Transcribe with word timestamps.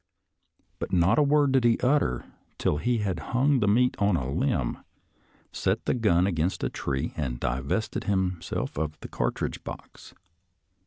But 0.79 0.91
not 0.91 1.19
a 1.19 1.21
word 1.21 1.51
did 1.51 1.63
he 1.63 1.77
utter 1.81 2.25
till 2.57 2.77
he 2.77 2.97
had 3.05 3.19
hung 3.37 3.59
the 3.59 3.67
meat 3.67 3.95
on 3.99 4.15
a 4.15 4.31
limb, 4.33 4.79
set 5.51 5.85
the 5.85 5.93
gun 5.93 6.25
against 6.25 6.63
a 6.63 6.69
tree, 6.71 7.13
and 7.15 7.39
divested 7.39 8.05
himself 8.05 8.79
of 8.79 8.99
the 9.01 9.07
cartridge 9.07 9.63
box. 9.63 10.15